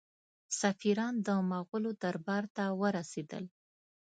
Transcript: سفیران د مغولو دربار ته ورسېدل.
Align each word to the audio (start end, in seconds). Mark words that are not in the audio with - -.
سفیران 0.61 1.13
د 1.27 1.27
مغولو 1.51 1.91
دربار 2.03 2.43
ته 2.55 2.63
ورسېدل. 2.81 3.43